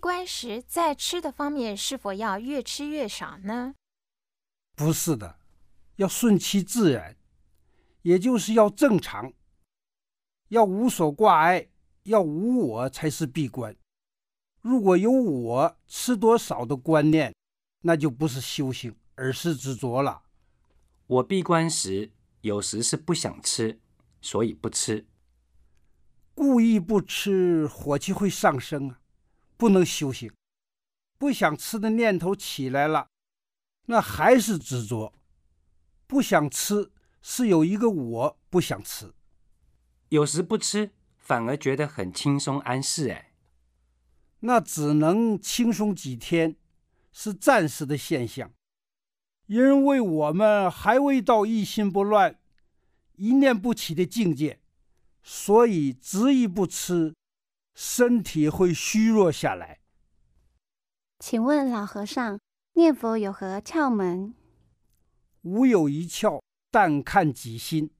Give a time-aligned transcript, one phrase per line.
[0.00, 3.74] 关时，在吃的方面是否要越吃越少呢？
[4.74, 5.38] 不是的，
[5.96, 7.16] 要顺其自然，
[8.02, 9.32] 也就是要正常，
[10.48, 11.68] 要无所挂碍，
[12.04, 13.76] 要无我才是闭关。
[14.62, 17.34] 如果有我吃多少的观念，
[17.82, 20.22] 那就不是修行，而是执着了。
[21.06, 22.10] 我闭关时，
[22.40, 23.80] 有时是不想吃，
[24.22, 25.06] 所以不吃。
[26.34, 28.99] 故意不吃，火气会上升啊，
[29.60, 30.32] 不能修行。
[31.18, 33.08] 不想吃的念头起来了，
[33.88, 35.12] 那还是执着。
[36.06, 39.12] 不想吃是有一个我不想吃，
[40.08, 43.10] 有时不吃反而觉得很轻松安适。
[43.10, 43.34] 哎，
[44.40, 46.56] 那只能轻松几天，
[47.12, 48.50] 是暂时的现象。
[49.46, 52.38] 因为我们还未到一心不乱、
[53.16, 54.58] 一念不起的境界。
[55.22, 57.14] 所以执意不吃，
[57.74, 59.80] 身体会虚弱下来。
[61.18, 62.40] 请问老和尚，
[62.74, 64.34] 念佛有何窍门？
[65.42, 67.90] 无有一窍，但看己心。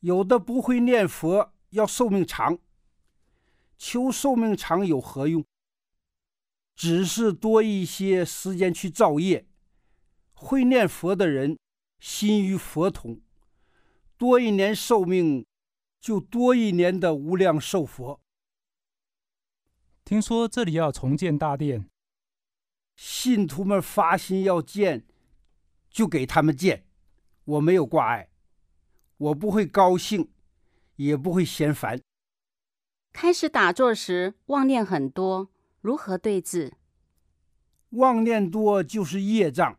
[0.00, 2.58] 有的不会念佛，要寿命长，
[3.76, 5.44] 求寿命长有何用？
[6.76, 9.46] 只是多一些时间去造业。
[10.34, 11.58] 会念佛的人，
[11.98, 13.20] 心与佛同，
[14.16, 15.44] 多一年寿命。
[16.00, 18.20] 就多一年的无量寿佛。
[20.08, 21.86] 听说这里要重建大殿，
[22.96, 25.04] 信徒们发心要建，
[25.90, 26.86] 就给他们建。
[27.44, 28.30] 我没有挂碍，
[29.18, 30.30] 我不会高兴，
[30.96, 32.00] 也不会嫌烦。
[33.12, 35.50] 开始打坐时妄念很多，
[35.82, 36.72] 如何对治？
[37.90, 39.78] 妄念多就是业障。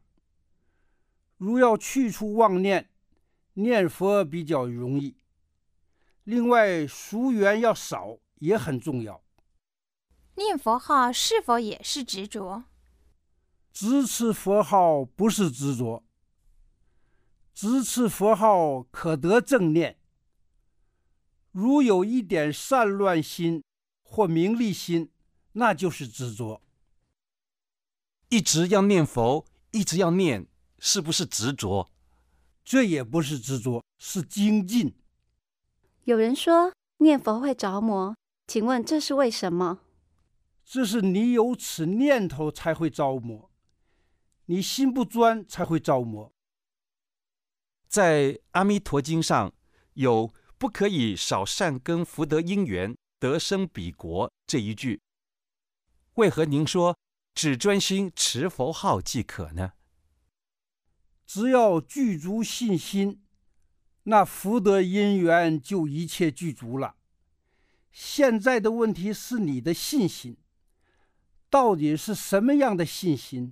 [1.37, 2.91] 如要去除妄念，
[3.53, 5.17] 念佛比较容易。
[6.23, 9.23] 另外，俗缘要少也很重要。
[10.39, 12.63] 念佛号是否也是执着？
[13.73, 16.05] 支持佛号不是执着，
[17.53, 19.99] 支持佛号可得正念。
[21.51, 23.61] 如有一点散乱心
[24.01, 25.11] 或名利心，
[25.51, 26.61] 那就是执着。
[28.29, 30.47] 一直要念佛，一直要念，
[30.79, 31.89] 是不是执着？
[32.63, 34.95] 这也不是执着，是精进。
[36.05, 38.15] 有人说念佛会着魔，
[38.47, 39.79] 请问这是为什么？
[40.71, 43.49] 这是你有此念头才会着魔，
[44.45, 46.31] 你心不专才会着魔。
[47.87, 49.51] 在《阿弥陀经》上
[49.93, 55.01] 有“不可以少善根福德因缘得生彼国”这一句，
[56.13, 56.95] 为何您说
[57.33, 59.73] 只专心持佛号即可呢？
[61.25, 63.23] 只要具足信心。
[64.03, 66.97] 那福德因缘就一切具足了。
[67.91, 70.37] 现在的问题是你的信心，
[71.49, 73.51] 到底是什么样的信心？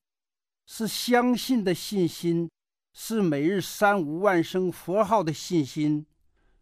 [0.65, 2.49] 是相信的信心，
[2.93, 6.05] 是每日三五万声佛号的信心，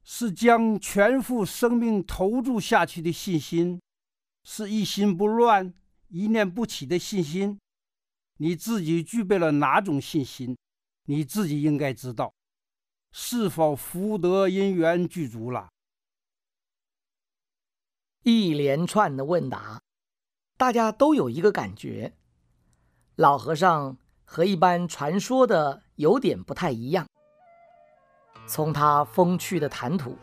[0.04, 3.82] 是将全副生命投注下去的信心，
[4.44, 5.74] 是一心不乱、
[6.10, 7.60] 一念不起的信心。
[8.38, 10.56] 你自己具备了哪种信心？
[11.06, 12.34] 你自己应该知道。
[13.12, 15.70] 是否福德因缘具足了？
[18.24, 19.82] 一连串的问答，
[20.58, 22.14] 大家都有一个感觉：
[23.18, 27.06] 老和尚和一般传说的有点不太一样。
[28.48, 30.18] 从他风趣的谈吐、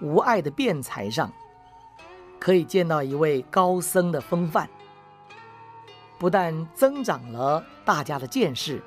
[0.00, 1.30] 无碍的辩才上，
[2.40, 4.70] 可以见到一位高僧的风范。
[6.18, 8.82] 不但增长了大家的见识，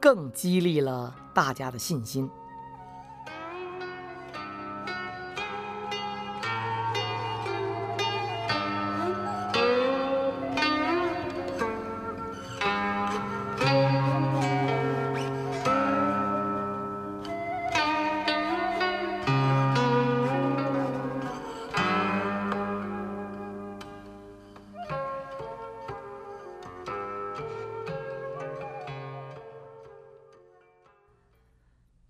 [0.00, 2.28] 更激励了大家的信心。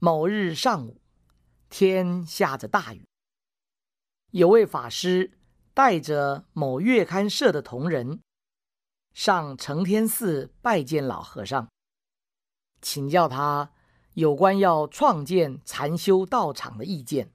[0.04, 1.00] 某日上午，
[1.70, 3.06] 天下着大雨。
[4.32, 5.38] 有位法师
[5.72, 8.20] 带着某月刊社的同仁
[9.14, 11.70] 上承天寺拜见老和尚，
[12.82, 13.72] 请教他
[14.12, 17.32] 有关要创建禅修道场的意见。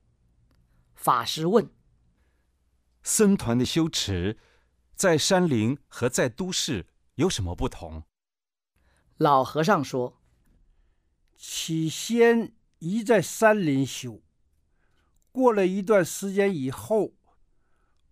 [0.93, 1.71] 法师问
[3.01, 4.37] ：“僧团的修持，
[4.93, 8.03] 在山林和在都市有什么不同？”
[9.17, 10.21] 老和尚说
[11.35, 14.21] ：“起先。”一在山林修，
[15.31, 17.13] 过了一段时间以后，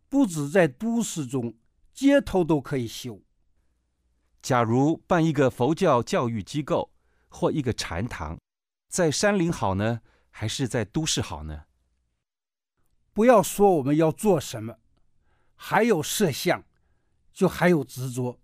[0.10, 1.56] 不止在都市中，
[1.94, 3.22] 街头都可以修。
[4.42, 6.92] 假如办一个佛教教育机构
[7.30, 8.38] 或一个禅堂，
[8.90, 11.63] 在山林好呢，还是在都市好呢？
[13.13, 14.78] 不要说我们要做什么，
[15.56, 16.63] 还有设想，
[17.34, 18.40] 就还有执着。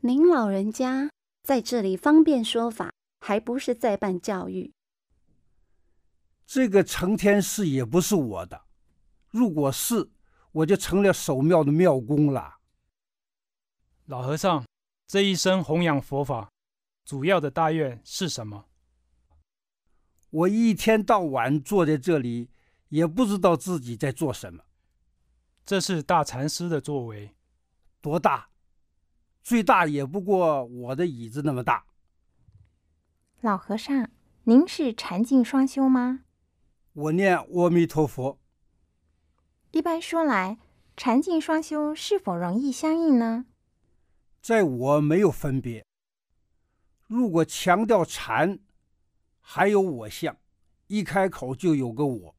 [0.00, 1.10] 您老人家
[1.42, 2.90] 在这里方便说法，
[3.20, 4.72] 还不是在办教育？
[6.46, 8.62] 这个承天寺也不是我的，
[9.30, 10.10] 如果是，
[10.52, 12.58] 我就成了守庙的庙公了。
[14.06, 14.64] 老和尚，
[15.06, 16.50] 这一生弘扬佛法，
[17.04, 18.66] 主要的大愿是什么？
[20.30, 22.50] 我一天到晚坐在这里，
[22.88, 24.64] 也不知道自己在做什么。
[25.64, 27.34] 这是大禅师的作为，
[28.00, 28.50] 多大？
[29.42, 31.86] 最大也不过我的椅子那么大。
[33.40, 34.10] 老和尚，
[34.44, 36.23] 您是禅净双修吗？
[36.94, 38.38] 我念阿弥陀佛。
[39.72, 40.58] 一般说来，
[40.96, 43.46] 禅净双修是否容易相应呢？
[44.40, 45.84] 在我没有分别。
[47.08, 48.60] 如果强调禅，
[49.40, 50.36] 还有我相，
[50.86, 52.36] 一开口就有个我。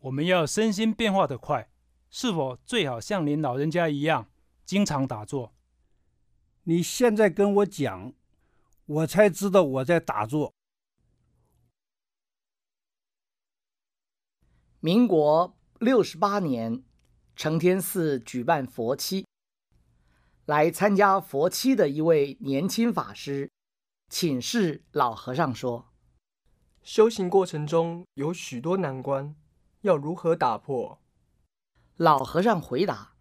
[0.00, 1.70] 我们要身心变化的快，
[2.10, 4.28] 是否最好像您老人家一样，
[4.66, 5.54] 经常打坐？
[6.64, 8.12] 你现在跟我讲，
[8.84, 10.54] 我才知道我在打坐。
[14.80, 16.84] 民国六十八年，
[17.34, 19.26] 承天寺举办佛七，
[20.46, 23.50] 来参加佛七的一位年轻法师
[24.08, 25.88] 请示老和尚说
[26.80, 29.34] ：“修行过程中有许多难关，
[29.80, 31.00] 要如何打破？”
[31.98, 33.14] 老和尚回答。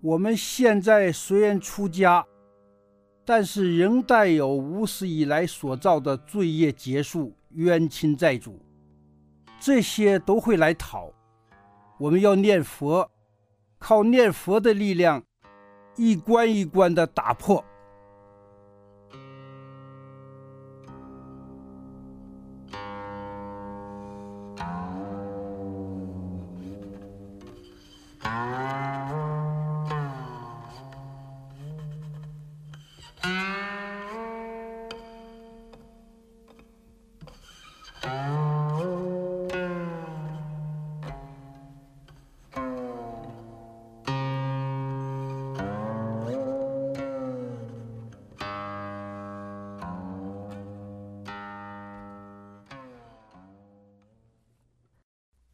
[0.00, 2.26] 我们现在虽然出家，
[3.26, 8.65] 但是仍带有无始以来所造的罪业结束、冤亲债主，
[9.58, 11.10] 这些都会来讨。
[11.98, 13.10] 我们要念佛，
[13.78, 15.22] 靠念佛的力量，
[15.96, 17.64] 一关一关的打破。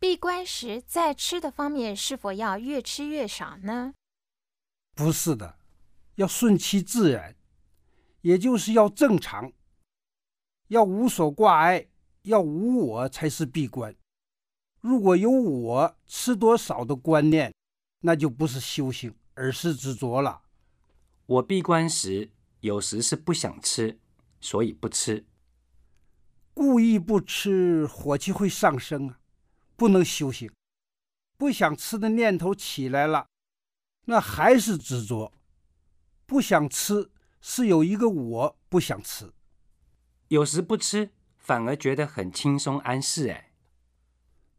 [0.02, 3.94] 闭关时，在吃的方面是否要越吃越少呢？
[4.96, 5.60] 不是的，
[6.16, 7.36] 要顺其自然，
[8.22, 9.52] 也就是要正常，
[10.66, 11.86] 要无所挂碍，
[12.22, 13.94] 要无我才是闭关。
[14.80, 17.54] 如果有我吃多少的观念，
[18.00, 20.42] 那就不是修行，而是执着了。
[21.26, 22.28] 我闭关时
[22.58, 24.00] 有时是不想吃，
[24.40, 25.24] 所以不吃。
[26.52, 29.20] 故意不吃，火气会上升啊。
[29.76, 30.50] 不能修行，
[31.36, 33.26] 不想吃的念头起来了，
[34.04, 35.32] 那还是执着。
[36.26, 37.10] 不想吃
[37.40, 39.32] 是有一个我不想吃，
[40.28, 43.52] 有时不吃反而觉得很轻松安适哎。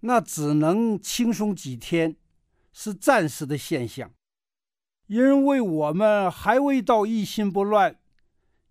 [0.01, 2.17] 那只能轻松几天，
[2.73, 4.11] 是暂时的现象，
[5.07, 7.97] 因为我们还未到一心不乱、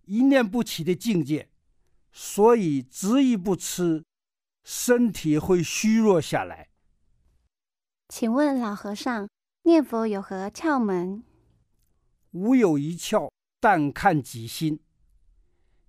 [0.04, 1.48] 一念不起的境界，
[2.12, 4.04] 所以执意不吃。
[4.64, 6.68] 身体会虚弱下来。
[8.08, 9.28] 请问老和尚，
[9.62, 11.24] 念佛有何窍门？
[12.30, 14.80] 无有一窍，但看己心。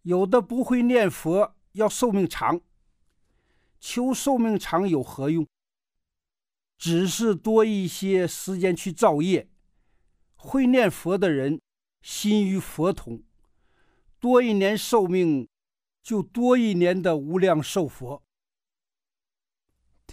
[0.04, 2.62] 有的不会念佛，要寿命长。
[3.80, 5.48] 求寿命长有何用？
[6.78, 9.50] 只是多一些时间去造业。
[10.36, 11.62] 会念佛的人，
[12.02, 13.24] 心与佛同，
[14.20, 15.48] 多一年寿命，
[16.02, 18.22] 就多一年的无量寿佛。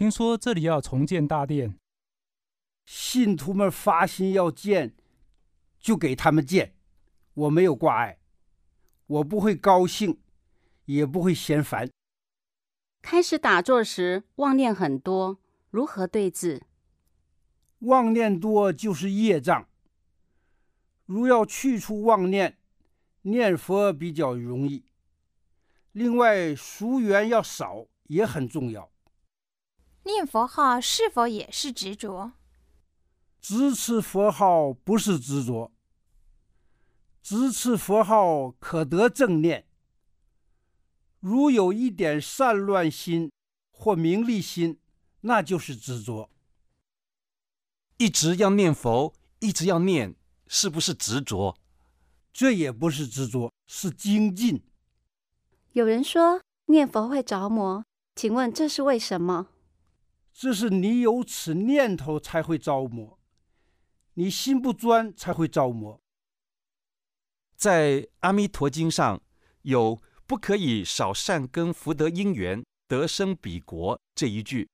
[0.00, 1.76] 听说这里要重建大殿，
[2.86, 4.94] 信徒们发心要建，
[5.78, 6.74] 就给他们建。
[7.34, 8.18] 我没有挂碍，
[9.04, 10.18] 我不会高兴，
[10.86, 11.90] 也不会嫌烦。
[13.02, 15.38] 开始打坐时妄念很多，
[15.68, 16.62] 如何对治？
[17.80, 19.68] 妄念多就是业障。
[21.04, 22.56] 如要去除妄念，
[23.20, 24.82] 念佛比较容易。
[25.92, 28.90] 另外，俗缘要少也很重要。
[30.04, 32.32] 念佛号是否也是执着？
[33.40, 35.72] 支持佛号不是执着，
[37.22, 39.66] 支持佛号可得正念。
[41.20, 43.30] 如有一点散乱心
[43.70, 44.78] 或名利心，
[45.22, 46.30] 那就是执着。
[47.98, 50.14] 一直要念佛，一直要念，
[50.46, 51.56] 是不是执着？
[52.32, 54.62] 这也不是执着，是精进。
[55.72, 57.84] 有人说念佛会着魔，
[58.16, 59.48] 请问这是为什么？
[60.32, 63.18] 这是你有此念头才会着魔，
[64.14, 66.00] 你心不专才会着魔。
[67.56, 69.20] 在《阿弥陀经》上
[69.62, 74.68] 有“不可以少善根福德因缘得生彼国”这一句，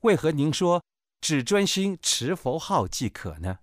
[0.00, 0.82] 为何您说
[1.20, 3.60] 只专心持佛号即可呢？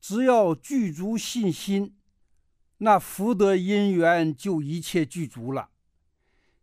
[0.00, 1.96] 只要具足信心，
[2.78, 5.70] 那福德因缘就一切具足了。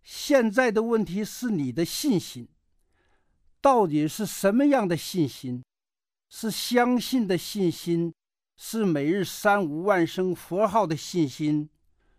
[0.02, 2.50] 现在的问题是你的信心，
[3.64, 5.64] 到底是什么样的信心？
[6.28, 8.14] 是相信的信心？
[8.58, 11.70] 是每日三五万声佛号的信心，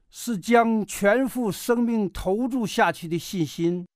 [0.09, 3.87] 是将全副生命投注下去的信心，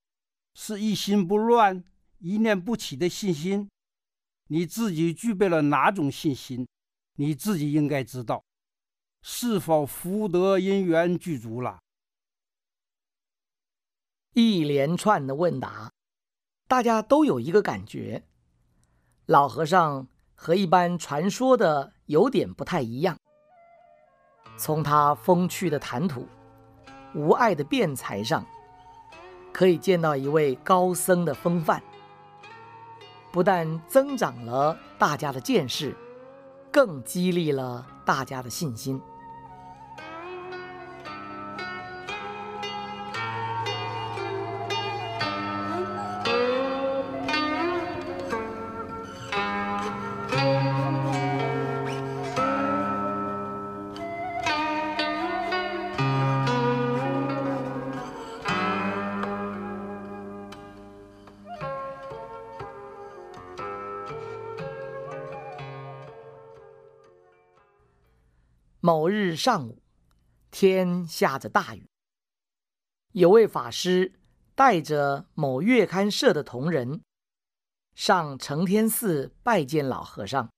[0.52, 1.82] 是一心不乱、
[2.18, 3.70] 一念不起的信心。
[4.48, 6.68] 你自己具备了哪种信心？
[7.14, 8.44] 你自己应该知道，
[9.22, 11.80] 是否福德因缘具足了？
[14.34, 15.90] 一连串的问答，
[16.68, 18.22] 大家都有一个感觉：
[19.26, 20.06] 老和尚
[20.36, 21.94] 和一般传说的。
[22.08, 23.18] 有点不太一样。
[24.56, 26.26] 从他风趣的谈吐、
[27.14, 28.46] 无碍的辩才上，
[29.52, 31.82] 可以见到一位高僧的风范。
[33.30, 35.94] 不但增长了大家的见识，
[36.72, 38.98] 更激励了大家的信心。
[68.88, 69.82] 某日上午，
[70.50, 71.86] 天下着大雨。
[73.12, 74.18] 有位法师
[74.54, 77.02] 带着某月刊社的同仁
[77.94, 80.48] 上承天寺拜见老和尚，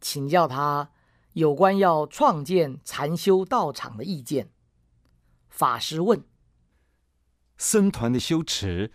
[0.00, 0.92] 请教他
[1.32, 4.52] 有关要创建禅修道场的意见。
[5.48, 6.24] 法师问
[7.58, 8.92] ：“僧团的修持，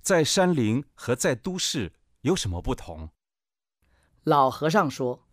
[0.00, 1.92] 在山林和在都市
[2.22, 3.10] 有什么不同？”
[4.24, 5.28] 老和尚说：“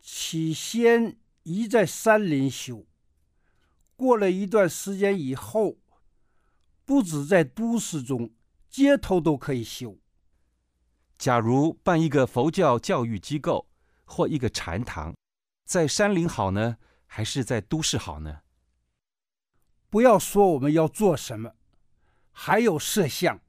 [0.00, 2.86] 起先。”一在山林修，
[3.94, 5.78] 过了一段时间以后，
[6.84, 8.32] 不止在都市中，
[8.68, 9.96] 街头都可以修。
[11.16, 13.68] 假如办一个佛教教育机构
[14.04, 15.14] 或一个禅堂，
[15.64, 18.40] 在山林好呢，还是在都市好呢？
[19.88, 21.52] 不要说我们要做什么，
[22.32, 23.40] 还有设想，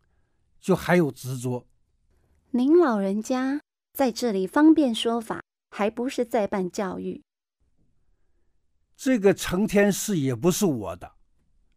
[0.60, 1.66] 就还有执着。
[2.52, 3.60] 您老人家
[3.92, 7.24] 在这里方便说法，还不是在办教育？
[8.98, 11.14] 这个承天寺也不是我的，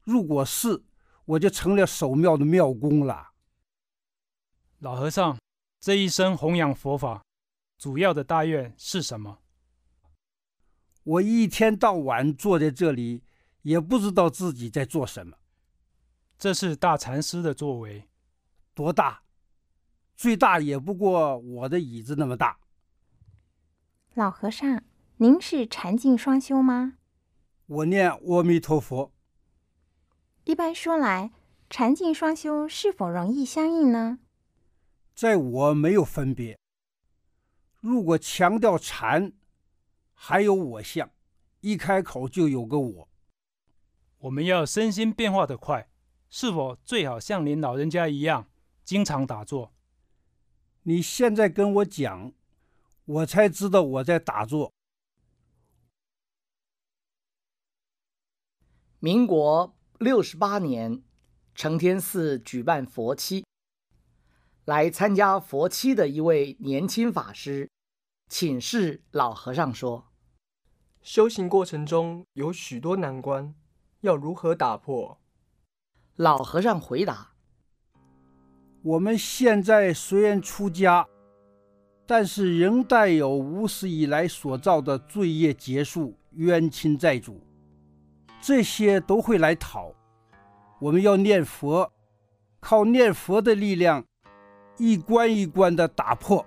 [0.05, 0.83] 如果是，
[1.27, 3.33] 我就成了守庙的庙公了。
[4.79, 5.39] 老和尚，
[5.79, 7.23] 这一生弘扬佛法，
[7.77, 9.41] 主要的大愿是什么？
[11.03, 13.23] 我一天到晚坐在这里，
[13.63, 15.37] 也不知道自己在做什么。
[16.39, 18.09] 这是大禅师的作为，
[18.73, 19.25] 多大？
[20.17, 22.59] 最大也不过我的椅子那么大。
[24.15, 24.83] 老和尚，
[25.19, 26.95] 您是禅净双修吗？
[27.71, 29.13] 我念阿弥陀佛。
[30.43, 31.31] 一般说来，
[31.69, 34.19] 禅净双修是否容易相应呢？
[35.15, 36.59] 在我没有分别。
[37.79, 39.33] 如果强调禅，
[40.13, 41.09] 还有我相，
[41.61, 43.09] 一开口就有个我。
[44.19, 45.89] 我们要身心变化的快，
[46.29, 48.49] 是否最好像您老人家一样，
[48.85, 49.73] 经常打坐？
[50.83, 52.33] 你现在跟我讲，
[53.05, 54.73] 我才知道我在打坐。
[59.03, 61.01] 民国六十八年，
[61.55, 63.47] 承天寺举办佛七。
[64.67, 67.71] 来参加佛七的一位年轻法师，
[68.29, 70.09] 请示老和尚说
[71.01, 73.55] ：“修行过程中有许多难关，
[74.03, 75.19] 要如何打破？”
[76.17, 77.33] 老和尚回答
[78.85, 81.09] ：“我们现在虽然出家，
[82.05, 87.41] 但是仍带有无始以来所造的罪业结束、冤亲债主。”
[88.41, 89.93] 这些都会来讨，
[90.81, 91.93] 我们要念佛，
[92.59, 94.05] 靠念佛的力量，
[94.79, 96.47] 一关一关的打破。